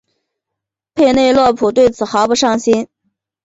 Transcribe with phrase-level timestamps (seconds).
[0.95, 2.87] 佩内洛普对此毫不上心。